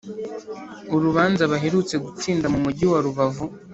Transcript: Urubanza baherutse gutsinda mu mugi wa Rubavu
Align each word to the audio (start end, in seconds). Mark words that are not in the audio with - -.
Urubanza 0.95 1.43
baherutse 1.51 1.95
gutsinda 2.05 2.45
mu 2.53 2.59
mugi 2.65 2.85
wa 2.91 2.99
Rubavu 3.05 3.45